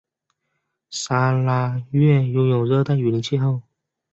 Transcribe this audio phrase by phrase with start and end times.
[0.89, 3.61] 砂拉越拥有热带雨林气候。